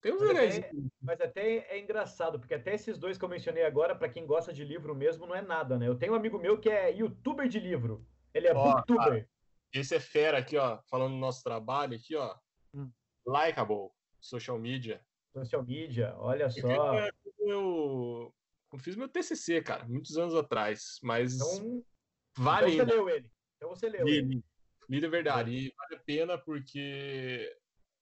Tem 0.00 0.12
uns 0.12 0.20
Mas 0.20 0.28
legais. 0.28 0.58
até, 0.58 0.70
mas 1.00 1.20
até 1.20 1.56
é 1.70 1.78
engraçado, 1.78 2.38
porque 2.38 2.54
até 2.54 2.74
esses 2.74 2.98
dois 2.98 3.16
que 3.18 3.24
eu 3.24 3.28
mencionei 3.28 3.64
agora, 3.64 3.96
para 3.96 4.08
quem 4.08 4.26
gosta 4.26 4.52
de 4.52 4.64
livro 4.64 4.94
mesmo, 4.94 5.26
não 5.26 5.34
é 5.34 5.42
nada, 5.42 5.78
né? 5.78 5.88
Eu 5.88 5.96
tenho 5.96 6.12
um 6.12 6.16
amigo 6.16 6.38
meu 6.38 6.58
que 6.58 6.68
é 6.68 6.92
youtuber 6.92 7.48
de 7.48 7.58
livro. 7.58 8.06
Ele 8.32 8.46
é 8.46 8.54
Ó, 8.54 8.74
booktuber. 8.74 9.28
Esse 9.72 9.96
é 9.96 10.00
fera 10.00 10.38
aqui, 10.38 10.56
ó, 10.56 10.80
falando 10.88 11.12
do 11.12 11.18
nosso 11.18 11.42
trabalho 11.42 11.96
aqui, 11.96 12.14
ó. 12.14 12.36
Hum. 12.74 12.90
Likeable, 13.26 13.90
social 14.20 14.58
media. 14.58 15.04
Social 15.32 15.64
media, 15.64 16.14
olha 16.16 16.48
só. 16.48 16.94
Eu, 17.40 18.34
eu 18.72 18.78
fiz 18.78 18.96
meu 18.96 19.08
TCC, 19.08 19.62
cara, 19.62 19.84
muitos 19.86 20.16
anos 20.16 20.34
atrás, 20.34 20.98
mas 21.02 21.34
Então, 21.34 21.84
vale 22.36 22.74
então 22.74 22.86
você 22.86 22.94
leu 22.94 23.08
ele. 23.08 23.30
Então 23.56 23.68
você 23.70 23.88
leu 23.88 24.08
ele. 24.08 24.42
li. 24.88 25.00
De 25.00 25.08
verdade. 25.08 25.50
E 25.50 25.74
vale 25.76 25.94
a 25.96 26.04
pena 26.04 26.38
porque. 26.38 27.54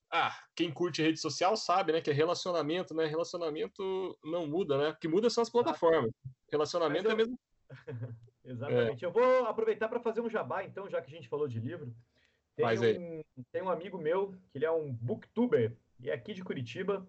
Ah, 0.09 0.33
quem 0.55 0.71
curte 0.71 1.01
rede 1.01 1.19
social 1.19 1.57
sabe, 1.57 1.91
né? 1.91 1.99
Que 1.99 2.09
é 2.09 2.13
relacionamento, 2.13 2.93
né? 2.93 3.05
Relacionamento 3.05 4.17
não 4.23 4.47
muda, 4.47 4.77
né? 4.77 4.89
O 4.89 4.95
que 4.95 5.07
muda 5.07 5.29
são 5.29 5.41
as 5.41 5.49
plataformas. 5.49 6.11
Relacionamento 6.49 7.09
é 7.09 7.11
eu- 7.11 7.17
mesmo. 7.17 7.39
Exatamente. 8.45 9.03
Eu 9.03 9.11
vou 9.11 9.45
aproveitar 9.45 9.89
para 9.89 9.99
fazer 9.99 10.21
um 10.21 10.29
jabá, 10.29 10.63
então, 10.63 10.89
já 10.89 11.01
que 11.01 11.11
a 11.11 11.13
gente 11.13 11.27
falou 11.27 11.45
de 11.45 11.59
livro. 11.59 11.93
Tem 12.55 12.65
um, 12.65 13.23
tem 13.51 13.61
um 13.61 13.69
amigo 13.69 13.97
meu, 13.97 14.31
que 14.49 14.57
ele 14.57 14.65
é 14.65 14.71
um 14.71 14.91
booktuber, 14.93 15.75
e 15.99 16.09
é 16.09 16.13
aqui 16.13 16.33
de 16.33 16.43
Curitiba. 16.43 17.05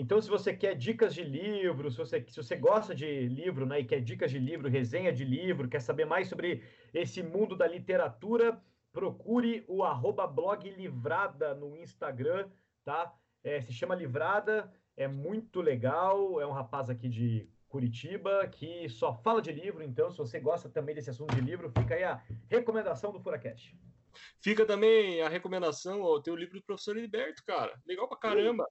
Então, 0.00 0.22
se 0.22 0.30
você 0.30 0.54
quer 0.54 0.76
dicas 0.76 1.12
de 1.12 1.24
livro, 1.24 1.90
se 1.90 1.96
você, 1.96 2.24
se 2.28 2.36
você 2.36 2.54
gosta 2.54 2.94
de 2.94 3.26
livro, 3.26 3.66
né, 3.66 3.80
e 3.80 3.84
quer 3.84 4.00
dicas 4.00 4.30
de 4.30 4.38
livro, 4.38 4.68
resenha 4.68 5.12
de 5.12 5.24
livro, 5.24 5.68
quer 5.68 5.80
saber 5.80 6.04
mais 6.04 6.28
sobre 6.28 6.62
esse 6.94 7.20
mundo 7.20 7.56
da 7.56 7.66
literatura, 7.66 8.62
procure 8.92 9.64
o 9.66 9.82
arroba 9.82 10.24
blog 10.24 10.70
Livrada 10.70 11.52
no 11.52 11.76
Instagram, 11.76 12.48
tá? 12.84 13.12
É, 13.42 13.60
se 13.60 13.72
chama 13.72 13.96
Livrada, 13.96 14.72
é 14.96 15.08
muito 15.08 15.60
legal, 15.60 16.40
é 16.40 16.46
um 16.46 16.52
rapaz 16.52 16.88
aqui 16.88 17.08
de 17.08 17.48
Curitiba 17.68 18.46
que 18.46 18.88
só 18.88 19.12
fala 19.12 19.42
de 19.42 19.50
livro, 19.50 19.82
então 19.82 20.12
se 20.12 20.18
você 20.18 20.38
gosta 20.38 20.68
também 20.68 20.94
desse 20.94 21.10
assunto 21.10 21.34
de 21.34 21.40
livro, 21.40 21.72
fica 21.76 21.96
aí 21.96 22.04
a 22.04 22.22
recomendação 22.48 23.10
do 23.10 23.18
Furacast. 23.18 23.76
Fica 24.40 24.64
também 24.64 25.22
a 25.22 25.28
recomendação, 25.28 26.02
ó, 26.02 26.20
tem 26.20 26.32
o 26.32 26.36
livro 26.36 26.54
do 26.54 26.64
professor 26.64 26.96
Heriberto, 26.96 27.42
cara. 27.44 27.76
Legal 27.84 28.06
pra 28.06 28.16
caramba. 28.16 28.64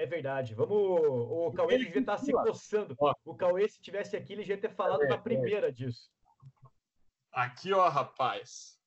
É 0.00 0.06
verdade. 0.06 0.54
Vamos. 0.54 0.72
O 0.78 1.52
Cauê 1.52 1.74
ele 1.74 1.84
devia 1.84 2.00
estar 2.00 2.16
se 2.16 2.32
coçando. 2.32 2.94
Ó. 2.98 3.12
O 3.22 3.34
Cauê, 3.34 3.68
se 3.68 3.78
tivesse 3.82 4.16
aqui, 4.16 4.32
ele 4.32 4.42
já 4.42 4.54
ia 4.54 4.60
ter 4.60 4.70
falado 4.70 5.02
É, 5.02 5.08
na 5.08 5.16
é. 5.16 5.18
primeira 5.18 5.70
disso. 5.70 6.10
Aqui, 7.30 7.70
ó, 7.74 7.86
rapaz. 7.86 8.80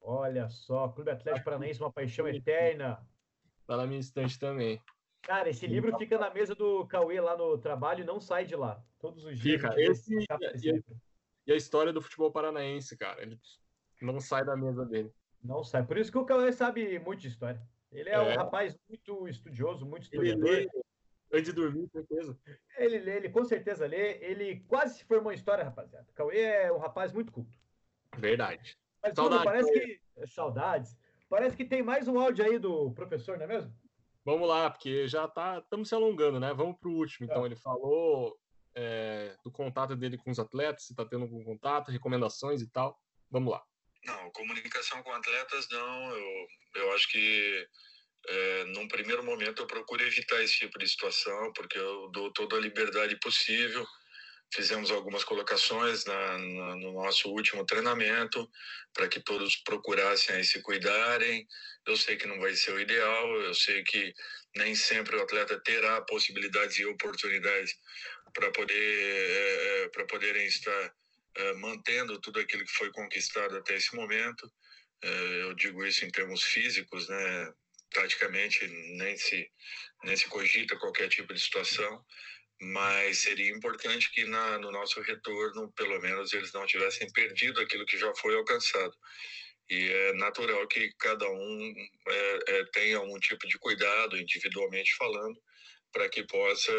Olha 0.00 0.48
só, 0.50 0.88
Clube 0.88 1.12
Atlético 1.12 1.44
Paranaense, 1.44 1.80
uma 1.80 1.92
paixão 1.92 2.26
eterna. 2.26 3.06
Tá 3.68 3.76
na 3.76 3.86
minha 3.86 4.00
estante 4.00 4.36
também. 4.36 4.82
Cara, 5.22 5.48
esse 5.48 5.64
livro 5.66 5.96
fica 5.96 6.18
na 6.18 6.28
mesa 6.28 6.56
do 6.56 6.84
Cauê 6.88 7.20
lá 7.20 7.36
no 7.36 7.56
trabalho 7.56 8.02
e 8.02 8.06
não 8.06 8.20
sai 8.20 8.44
de 8.44 8.56
lá. 8.56 8.84
Todos 8.98 9.24
os 9.24 9.38
dias. 9.38 9.60
Fica. 9.62 9.80
Esse- 9.80 10.12
e- 10.12 10.26
livro. 10.72 10.96
E 11.46 11.52
a 11.52 11.56
história 11.56 11.92
do 11.92 12.02
futebol 12.02 12.32
paranaense, 12.32 12.96
cara. 12.96 13.22
Ele 13.22 13.38
não 14.02 14.18
sai 14.18 14.44
da 14.44 14.56
mesa 14.56 14.84
dele. 14.84 15.14
Não 15.40 15.62
sai. 15.62 15.86
Por 15.86 15.96
isso 15.98 16.10
que 16.10 16.18
o 16.18 16.24
Cauê 16.26 16.52
sabe 16.52 16.98
muito 16.98 17.20
de 17.20 17.28
história. 17.28 17.62
Ele 17.94 18.10
é, 18.10 18.18
um 18.20 18.24
É. 18.30 18.34
rapaz 18.34 18.76
muito 18.88 19.28
estudioso, 19.28 19.86
muito 19.86 20.08
Ele 20.12 20.28
historiador. 20.30 20.50
lê 20.50 20.68
antes 21.32 21.44
de 21.46 21.52
dormir, 21.52 21.88
com 21.88 21.98
certeza. 22.00 22.38
Ele 22.76 22.98
lê, 22.98 23.16
ele 23.16 23.28
com 23.30 23.44
certeza 23.44 23.86
lê. 23.86 24.18
Ele 24.24 24.60
quase 24.68 24.98
se 24.98 25.04
formou 25.04 25.32
em 25.32 25.36
história, 25.36 25.64
rapaziada. 25.64 26.06
O 26.10 26.12
Cauê 26.14 26.40
é 26.40 26.72
um 26.72 26.78
rapaz 26.78 27.12
muito 27.12 27.32
culto. 27.32 27.56
Verdade. 28.16 28.76
Mas, 29.02 29.14
Bruno, 29.14 29.30
Saudades, 29.30 29.44
parece 29.44 29.72
que. 29.72 30.26
Saudades. 30.26 30.98
Parece 31.28 31.56
que 31.56 31.64
tem 31.64 31.82
mais 31.82 32.06
um 32.06 32.18
áudio 32.18 32.44
aí 32.44 32.58
do 32.58 32.90
professor, 32.92 33.36
não 33.36 33.44
é 33.44 33.48
mesmo? 33.48 33.74
Vamos 34.24 34.48
lá, 34.48 34.70
porque 34.70 35.06
já 35.08 35.26
tá. 35.28 35.58
Estamos 35.58 35.88
se 35.88 35.94
alongando, 35.94 36.38
né? 36.40 36.52
Vamos 36.54 36.78
pro 36.78 36.90
último. 36.92 37.26
Então, 37.26 37.40
Tá. 37.40 37.46
ele 37.46 37.56
falou 37.56 38.38
é, 38.76 39.36
do 39.44 39.50
contato 39.52 39.94
dele 39.94 40.16
com 40.18 40.30
os 40.30 40.38
atletas, 40.38 40.84
se 40.84 40.94
tá 40.94 41.04
tendo 41.04 41.22
algum 41.22 41.44
contato, 41.44 41.90
recomendações 41.90 42.60
e 42.62 42.68
tal. 42.70 42.98
Vamos 43.30 43.52
lá. 43.52 43.62
Não, 44.04 44.30
comunicação 44.32 45.02
com 45.02 45.12
atletas 45.12 45.68
não. 45.70 46.16
Eu, 46.16 46.46
eu 46.76 46.92
acho 46.94 47.08
que 47.08 47.66
é, 48.28 48.64
num 48.66 48.88
primeiro 48.88 49.22
momento 49.24 49.62
eu 49.62 49.66
procuro 49.66 50.02
evitar 50.04 50.42
esse 50.42 50.58
tipo 50.58 50.78
de 50.78 50.88
situação, 50.88 51.52
porque 51.54 51.78
eu 51.78 52.10
dou 52.10 52.32
toda 52.32 52.56
a 52.56 52.60
liberdade 52.60 53.18
possível. 53.18 53.86
Fizemos 54.54 54.90
algumas 54.90 55.24
colocações 55.24 56.04
na, 56.04 56.38
na- 56.38 56.76
no 56.76 56.92
nosso 56.92 57.28
último 57.30 57.64
treinamento 57.66 58.48
para 58.92 59.08
que 59.08 59.20
todos 59.20 59.56
procurassem 59.56 60.36
aí 60.36 60.44
se 60.44 60.62
cuidarem. 60.62 61.46
Eu 61.86 61.96
sei 61.96 62.16
que 62.16 62.26
não 62.26 62.38
vai 62.38 62.54
ser 62.54 62.72
o 62.72 62.80
ideal, 62.80 63.26
eu 63.42 63.54
sei 63.54 63.82
que 63.84 64.14
nem 64.56 64.74
sempre 64.74 65.16
o 65.16 65.22
atleta 65.22 65.58
terá 65.60 66.00
possibilidades 66.02 66.78
e 66.78 66.86
oportunidades 66.86 67.74
para 68.32 68.50
poder 68.52 69.90
para 69.92 70.06
poderem 70.06 70.46
estar 70.46 70.94
mantendo 71.56 72.20
tudo 72.20 72.40
aquilo 72.40 72.64
que 72.64 72.72
foi 72.72 72.90
conquistado 72.92 73.56
até 73.56 73.74
esse 73.76 73.94
momento. 73.94 74.50
Eh, 75.02 75.42
eu 75.42 75.54
digo 75.54 75.84
isso 75.84 76.04
em 76.04 76.10
termos 76.10 76.42
físicos, 76.42 77.08
né? 77.08 77.52
Praticamente 77.90 78.66
nem 78.96 79.16
se 79.16 79.50
nem 80.04 80.16
se 80.16 80.26
cogita 80.28 80.78
qualquer 80.78 81.08
tipo 81.08 81.32
de 81.34 81.40
situação, 81.40 82.04
mas 82.60 83.18
seria 83.20 83.50
importante 83.50 84.10
que 84.12 84.24
na, 84.24 84.58
no 84.58 84.70
nosso 84.70 85.00
retorno, 85.02 85.72
pelo 85.72 86.00
menos, 86.00 86.32
eles 86.32 86.52
não 86.52 86.66
tivessem 86.66 87.10
perdido 87.12 87.60
aquilo 87.60 87.86
que 87.86 87.98
já 87.98 88.14
foi 88.16 88.34
alcançado. 88.36 88.94
E 89.70 89.90
é 89.90 90.12
natural 90.14 90.66
que 90.68 90.92
cada 90.98 91.28
um 91.30 91.74
eh, 92.08 92.38
eh, 92.48 92.64
tenha 92.72 93.00
um 93.00 93.18
tipo 93.18 93.46
de 93.48 93.58
cuidado, 93.58 94.18
individualmente 94.18 94.94
falando, 94.96 95.40
para 95.92 96.08
que 96.08 96.24
possa 96.26 96.72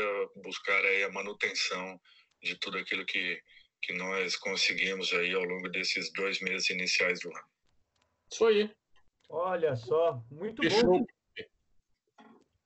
buscar 0.44 0.84
aí 0.86 1.04
a 1.04 1.12
manutenção 1.12 2.00
de 2.44 2.56
tudo 2.60 2.78
aquilo 2.78 3.06
que, 3.06 3.42
que 3.86 3.94
nós 3.94 4.36
conseguimos 4.36 5.14
aí 5.14 5.34
ao 5.34 5.44
longo 5.44 5.70
desses 5.70 6.12
dois 6.14 6.42
meses 6.42 6.70
iniciais 6.70 7.20
do 7.20 7.30
ano. 7.30 7.46
Isso 8.32 8.46
aí. 8.46 8.72
Olha 9.30 9.76
só, 9.76 10.24
muito 10.32 10.62
bom. 10.62 10.70
Fechou. 10.70 11.08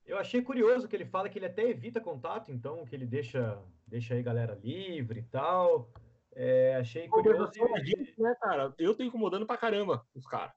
Eu 0.05 0.17
achei 0.17 0.41
curioso 0.41 0.87
que 0.87 0.95
ele 0.95 1.05
fala 1.05 1.29
que 1.29 1.37
ele 1.37 1.45
até 1.45 1.63
evita 1.69 2.01
contato, 2.01 2.51
então, 2.51 2.85
que 2.85 2.95
ele 2.95 3.05
deixa, 3.05 3.61
deixa 3.85 4.15
aí 4.15 4.23
galera 4.23 4.55
livre 4.55 5.19
e 5.19 5.23
tal. 5.23 5.91
É, 6.33 6.77
achei 6.77 7.07
curioso. 7.07 7.51
Gente, 7.83 8.19
né, 8.19 8.33
cara? 8.41 8.73
Eu 8.77 8.95
tô 8.95 9.03
incomodando 9.03 9.45
pra 9.45 9.57
caramba 9.57 10.07
os 10.15 10.25
caras. 10.25 10.53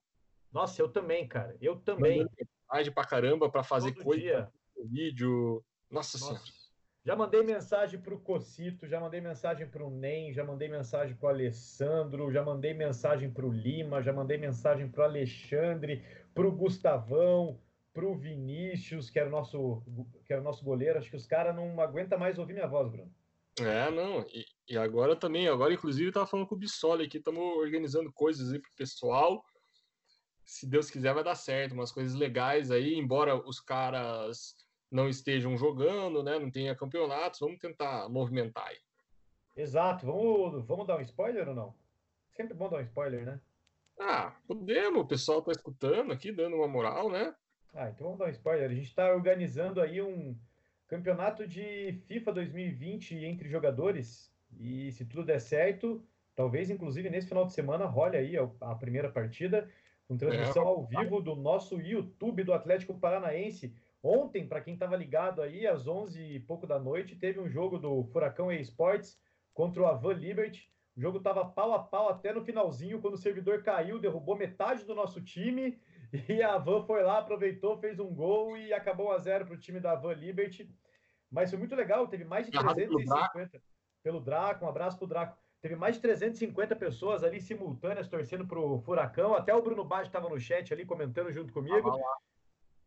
Nossa, 0.52 0.81
eu 0.81 0.88
também, 0.88 1.26
cara. 1.26 1.57
Eu 1.61 1.76
também. 1.76 2.19
Mandando 2.19 2.37
mensagem 2.71 2.92
pra 2.92 3.04
caramba 3.04 3.50
pra 3.50 3.64
fazer 3.64 3.92
Todo 3.92 4.04
coisa, 4.04 4.23
dia. 4.23 4.52
vídeo. 4.85 5.64
Nossa, 5.90 6.19
Nossa. 6.19 6.37
senhora. 6.38 6.62
Já 7.04 7.16
mandei 7.16 7.42
mensagem 7.42 8.00
pro 8.00 8.21
Cocito, 8.21 8.87
já 8.87 9.00
mandei 9.00 9.21
mensagem 9.21 9.68
pro 9.68 9.90
Nem, 9.90 10.32
já 10.32 10.44
mandei 10.44 10.68
mensagem 10.68 11.16
pro 11.16 11.28
Alessandro, 11.28 12.30
já 12.30 12.44
mandei 12.44 12.73
mensagem 12.73 13.28
pro 13.28 13.50
Lima, 13.50 14.00
já 14.00 14.12
mandei 14.12 14.38
mensagem 14.38 14.88
pro 14.88 15.02
Alexandre, 15.02 16.04
pro 16.32 16.52
Gustavão, 16.52 17.61
pro 17.92 18.14
Vinícius, 18.14 19.11
que 19.11 19.18
era 19.18 19.28
o 19.28 19.32
nosso, 19.32 19.82
que 20.25 20.32
era 20.32 20.40
o 20.40 20.44
nosso 20.44 20.64
goleiro. 20.64 20.99
Acho 20.99 21.11
que 21.11 21.16
os 21.16 21.26
caras 21.26 21.56
não 21.56 21.80
aguentam 21.80 22.18
mais 22.18 22.38
ouvir 22.38 22.52
minha 22.52 22.68
voz, 22.68 22.88
Bruno. 22.88 23.12
É, 23.59 23.90
não. 23.90 24.21
E, 24.28 24.47
e 24.68 24.78
agora 24.78 25.16
também, 25.16 25.49
agora 25.49 25.75
inclusive 25.75 26.12
eu 26.14 26.26
falando 26.26 26.47
com 26.47 26.54
o 26.54 26.59
Bissoli 26.59 27.04
aqui, 27.04 27.18
estamos 27.18 27.42
organizando 27.56 28.12
coisas 28.12 28.52
aí 28.52 28.61
pro 28.61 28.71
pessoal. 28.76 29.44
Se 30.44 30.68
Deus 30.68 30.88
quiser 30.88 31.12
vai 31.12 31.25
dar 31.25 31.35
certo, 31.35 31.73
umas 31.73 31.90
coisas 31.90 32.14
legais 32.14 32.71
aí, 32.71 32.94
embora 32.94 33.37
os 33.37 33.59
caras 33.59 34.54
não 34.92 35.08
estejam 35.08 35.56
jogando, 35.56 36.22
né, 36.22 36.38
não 36.38 36.50
tenha 36.50 36.76
campeonatos, 36.76 37.40
vamos 37.40 37.58
tentar 37.58 38.08
movimentar 38.08 38.68
aí. 38.68 38.78
Exato. 39.56 40.06
Vamos, 40.06 40.64
vamos 40.66 40.87
dar 40.87 40.99
um 40.99 41.00
spoiler 41.00 41.49
ou 41.49 41.54
não? 41.54 41.75
Sempre 42.30 42.54
bom 42.54 42.68
dar 42.68 42.78
um 42.78 42.82
spoiler, 42.82 43.25
né? 43.25 43.40
Ah, 43.99 44.34
podemos, 44.46 45.02
o 45.02 45.06
pessoal 45.06 45.42
tá 45.42 45.52
escutando 45.52 46.12
aqui, 46.12 46.32
dando 46.32 46.56
uma 46.56 46.68
moral, 46.68 47.11
né? 47.11 47.34
Ah, 47.75 47.88
então 47.88 48.06
vamos 48.06 48.18
dar 48.18 48.26
um 48.26 48.30
spoiler. 48.30 48.70
A 48.70 48.75
gente 48.75 48.88
está 48.88 49.12
organizando 49.14 49.80
aí 49.80 50.00
um 50.00 50.37
campeonato 50.88 51.46
de 51.46 52.00
FIFA 52.06 52.32
2020 52.32 53.16
entre 53.16 53.49
jogadores. 53.49 54.32
E 54.58 54.92
se 54.92 55.04
tudo 55.04 55.25
der 55.25 55.40
certo, 55.40 56.02
talvez 56.34 56.70
inclusive 56.70 57.08
nesse 57.08 57.28
final 57.28 57.46
de 57.46 57.52
semana 57.52 57.87
role 57.87 58.16
aí 58.16 58.37
a, 58.37 58.49
a 58.61 58.75
primeira 58.75 59.11
partida, 59.11 59.70
com 60.12 60.19
transmissão 60.19 60.66
ao 60.66 60.87
vivo 60.87 61.21
do 61.21 61.35
nosso 61.35 61.81
YouTube 61.81 62.45
do 62.45 62.52
Atlético 62.52 62.99
Paranaense. 62.99 63.75
Ontem, 64.02 64.47
para 64.47 64.61
quem 64.61 64.75
estava 64.75 64.97
ligado 64.97 65.40
aí, 65.40 65.66
às 65.66 65.87
11 65.87 66.21
e 66.21 66.40
pouco 66.40 66.66
da 66.66 66.78
noite, 66.78 67.16
teve 67.16 67.40
um 67.40 67.49
jogo 67.49 67.78
do 67.78 68.04
Furacão 68.04 68.52
eSports 68.52 69.19
contra 69.54 69.83
o 69.83 69.87
Avan 69.87 70.12
Liberty. 70.12 70.71
O 70.97 71.00
jogo 71.00 71.19
estava 71.19 71.45
pau 71.45 71.73
a 71.73 71.78
pau 71.78 72.09
até 72.09 72.33
no 72.33 72.45
finalzinho, 72.45 73.00
quando 73.00 73.14
o 73.14 73.19
servidor 73.19 73.62
caiu, 73.62 73.99
derrubou 73.99 74.37
metade 74.37 74.85
do 74.85 74.95
nosso 74.95 75.21
time. 75.21 75.81
E 76.28 76.42
a 76.42 76.59
Van 76.59 76.83
foi 76.83 77.02
lá, 77.02 77.21
aproveitou, 77.21 77.78
fez 77.78 77.99
um 77.99 78.14
gol 78.14 78.54
e 78.54 78.71
acabou 78.71 79.07
1 79.07 79.12
a 79.12 79.19
0 79.19 79.47
para 79.47 79.54
o 79.54 79.59
time 79.59 79.81
da 79.81 79.95
Van 79.95 80.12
Liberty. 80.12 80.69
Mas 81.31 81.49
foi 81.49 81.59
muito 81.59 81.75
legal, 81.75 82.07
teve 82.07 82.23
mais 82.23 82.45
de 82.45 82.52
Narrado 82.52 82.75
pelo 82.75 82.97
350 82.97 83.62
pelo 84.02 84.21
Draco. 84.21 84.62
Um 84.62 84.69
abraço 84.69 84.99
pro 84.99 85.07
Draco. 85.07 85.41
Teve 85.62 85.76
mais 85.76 85.95
de 85.95 86.02
350 86.02 86.75
pessoas 86.75 87.23
ali 87.23 87.40
simultâneas 87.40 88.09
torcendo 88.09 88.45
pro 88.45 88.81
Furacão. 88.81 89.33
Até 89.33 89.54
o 89.54 89.62
Bruno 89.62 89.85
Baggio 89.85 90.09
estava 90.09 90.28
no 90.28 90.38
chat 90.38 90.75
ali 90.75 90.85
comentando 90.85 91.33
junto 91.33 91.52
comigo. 91.52 91.88
Ah, 91.88 92.16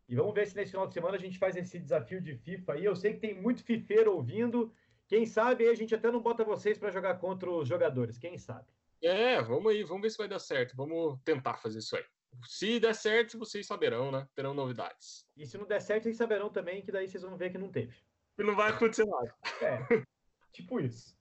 e 0.10 0.16
vamos 0.16 0.34
ver 0.34 0.46
se 0.46 0.58
nesse 0.58 0.72
final 0.72 0.86
de 0.86 0.94
semana 0.94 1.16
a 1.16 1.20
gente 1.20 1.40
faz 1.40 1.56
esse 1.56 1.80
desafio 1.80 2.22
de 2.22 2.36
FIFA 2.36 2.74
aí. 2.74 2.84
Eu 2.84 2.94
sei 2.94 3.14
que 3.14 3.22
tem 3.22 3.34
muito 3.34 3.64
fifeiro 3.64 4.14
ouvindo. 4.14 4.74
Quem 5.08 5.26
sabe 5.26 5.70
a 5.70 5.74
gente 5.74 5.96
até 5.96 6.12
não 6.12 6.22
bota 6.22 6.44
vocês 6.44 6.78
para 6.78 6.92
jogar 6.92 7.16
contra 7.16 7.50
os 7.50 7.66
jogadores. 7.66 8.18
Quem 8.18 8.38
sabe? 8.38 8.68
É, 9.02 9.42
vamos 9.42 9.72
aí, 9.72 9.82
vamos 9.84 10.02
ver 10.02 10.10
se 10.10 10.18
vai 10.18 10.28
dar 10.28 10.40
certo. 10.40 10.76
Vamos 10.76 11.18
tentar 11.24 11.56
fazer 11.56 11.80
isso 11.80 11.96
aí. 11.96 12.04
Se 12.44 12.78
der 12.78 12.94
certo, 12.94 13.40
vocês 13.40 13.66
saberão, 13.66 14.12
né? 14.12 14.28
Terão 14.36 14.54
novidades. 14.54 15.26
E 15.38 15.46
se 15.46 15.58
não 15.58 15.66
der 15.66 15.82
certo, 15.82 16.04
vocês 16.04 16.18
saberão 16.18 16.50
também, 16.50 16.82
que 16.82 16.92
daí 16.92 17.08
vocês 17.08 17.24
vão 17.24 17.38
ver 17.38 17.52
que 17.52 17.58
não 17.58 17.72
teve. 17.72 17.96
E 18.38 18.44
não 18.44 18.54
vai 18.54 18.72
acontecer 18.72 19.06
nada. 19.06 19.34
É, 19.62 20.04
tipo 20.52 20.82
isso. 20.82 21.15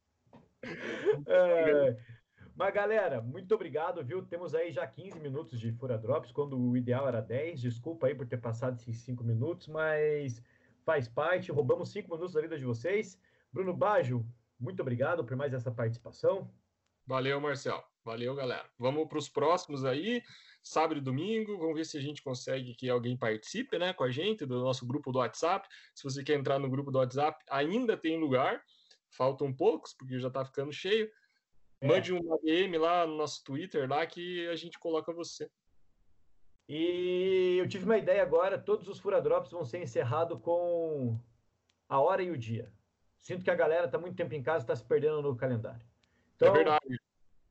É, 1.26 1.96
mas, 2.54 2.74
galera, 2.74 3.20
muito 3.20 3.54
obrigado, 3.54 4.04
viu? 4.04 4.22
Temos 4.24 4.54
aí 4.54 4.72
já 4.72 4.86
15 4.86 5.18
minutos 5.20 5.58
de 5.60 5.72
Fura 5.72 5.98
Drops, 5.98 6.32
quando 6.32 6.58
o 6.58 6.76
ideal 6.76 7.06
era 7.08 7.20
10. 7.20 7.60
Desculpa 7.60 8.06
aí 8.06 8.14
por 8.14 8.26
ter 8.26 8.38
passado 8.38 8.76
esses 8.76 8.98
5 9.02 9.22
minutos, 9.24 9.68
mas 9.68 10.42
faz 10.84 11.08
parte. 11.08 11.52
Roubamos 11.52 11.90
5 11.90 12.10
minutos 12.10 12.34
da 12.34 12.40
vida 12.40 12.58
de 12.58 12.64
vocês. 12.64 13.18
Bruno 13.52 13.74
Baggio, 13.76 14.26
muito 14.58 14.80
obrigado 14.80 15.24
por 15.24 15.36
mais 15.36 15.52
essa 15.52 15.70
participação. 15.70 16.50
Valeu, 17.06 17.40
Marcel. 17.40 17.82
Valeu, 18.04 18.34
galera. 18.34 18.68
Vamos 18.78 19.08
para 19.08 19.18
os 19.18 19.28
próximos 19.28 19.84
aí, 19.84 20.22
sábado 20.62 20.98
e 20.98 21.02
domingo. 21.02 21.58
Vamos 21.58 21.74
ver 21.74 21.84
se 21.84 21.96
a 21.96 22.00
gente 22.00 22.22
consegue 22.22 22.74
que 22.74 22.88
alguém 22.88 23.16
participe, 23.16 23.78
né, 23.78 23.92
com 23.92 24.04
a 24.04 24.10
gente 24.10 24.44
do 24.44 24.60
nosso 24.60 24.86
grupo 24.86 25.10
do 25.10 25.18
WhatsApp. 25.18 25.68
Se 25.94 26.04
você 26.04 26.22
quer 26.22 26.34
entrar 26.34 26.58
no 26.58 26.68
grupo 26.68 26.90
do 26.90 26.98
WhatsApp, 26.98 27.42
ainda 27.50 27.96
tem 27.96 28.18
lugar. 28.18 28.62
Faltam 29.16 29.52
poucos, 29.52 29.94
porque 29.94 30.18
já 30.18 30.28
está 30.28 30.44
ficando 30.44 30.72
cheio. 30.72 31.10
É. 31.80 31.86
Mande 31.86 32.12
um 32.12 32.20
DM 32.42 32.76
lá 32.78 33.06
no 33.06 33.16
nosso 33.16 33.44
Twitter 33.44 33.88
lá 33.88 34.04
que 34.06 34.46
a 34.48 34.56
gente 34.56 34.78
coloca 34.78 35.12
você. 35.12 35.48
E 36.68 37.56
eu 37.58 37.68
tive 37.68 37.84
uma 37.84 37.98
ideia 37.98 38.22
agora, 38.22 38.58
todos 38.58 38.88
os 38.88 38.98
furadrops 38.98 39.52
vão 39.52 39.64
ser 39.64 39.82
encerrados 39.82 40.40
com 40.40 41.20
a 41.88 42.00
hora 42.00 42.22
e 42.22 42.30
o 42.30 42.38
dia. 42.38 42.72
Sinto 43.20 43.44
que 43.44 43.50
a 43.50 43.54
galera 43.54 43.84
está 43.86 43.98
muito 43.98 44.16
tempo 44.16 44.34
em 44.34 44.42
casa, 44.42 44.64
está 44.64 44.74
se 44.74 44.84
perdendo 44.84 45.22
no 45.22 45.36
calendário. 45.36 45.86
Então, 46.36 46.48
é 46.48 46.52
verdade. 46.52 47.00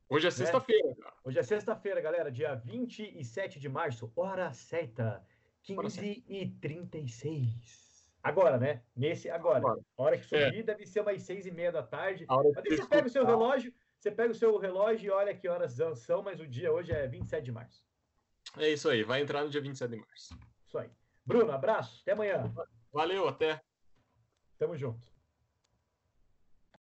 Hoje 0.08 0.26
é 0.26 0.30
né? 0.30 0.36
sexta-feira. 0.36 0.88
Né? 0.88 0.94
Hoje 1.24 1.38
é 1.38 1.42
sexta-feira, 1.42 2.00
galera, 2.00 2.30
dia 2.30 2.54
27 2.54 3.58
de 3.58 3.68
março, 3.68 4.12
hora 4.14 4.52
certa, 4.52 5.26
15h36. 5.66 7.83
Agora, 8.24 8.56
né? 8.56 8.82
Nesse 8.96 9.28
agora. 9.28 9.58
agora. 9.58 9.80
A 9.98 10.02
hora 10.02 10.18
que 10.18 10.24
subir 10.24 10.60
é. 10.60 10.62
deve 10.62 10.86
ser 10.86 11.00
umas 11.00 11.22
seis 11.22 11.44
e 11.44 11.50
meia 11.50 11.70
da 11.70 11.82
tarde. 11.82 12.24
Mas 12.26 12.78
você 12.78 12.86
pega 12.86 13.06
o 13.06 13.10
seu 13.10 13.26
relógio, 13.26 13.74
você 14.00 14.10
pega 14.10 14.32
o 14.32 14.34
seu 14.34 14.56
relógio 14.56 15.06
e 15.06 15.10
olha 15.10 15.34
que 15.34 15.46
horas 15.46 15.78
são, 15.96 16.22
mas 16.22 16.40
o 16.40 16.46
dia 16.46 16.72
hoje 16.72 16.90
é 16.90 17.06
27 17.06 17.44
de 17.44 17.52
março. 17.52 17.84
É 18.56 18.70
isso 18.70 18.88
aí, 18.88 19.02
vai 19.02 19.20
entrar 19.20 19.44
no 19.44 19.50
dia 19.50 19.60
27 19.60 19.90
de 19.90 19.96
março. 19.98 20.38
Isso 20.66 20.78
aí. 20.78 20.90
Bruno, 21.24 21.52
abraço, 21.52 22.00
até 22.00 22.12
amanhã. 22.12 22.50
Valeu, 22.90 23.28
até. 23.28 23.60
Tamo 24.58 24.74
junto. 24.74 25.13